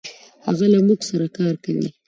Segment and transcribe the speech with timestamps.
[0.47, 1.87] هغه له مونږ سره کار کوي.